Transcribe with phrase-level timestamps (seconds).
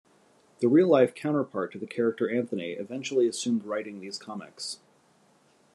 [0.61, 4.79] The real-life counterpart to the character Anthony eventually assumed writing these comics.